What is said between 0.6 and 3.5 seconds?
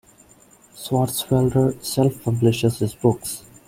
Swartzwelder self-publishes his books.